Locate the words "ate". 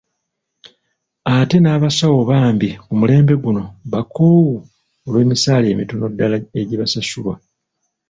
1.35-1.57